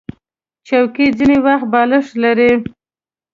[0.67, 2.51] چوکۍ ځینې وخت بالښت لري.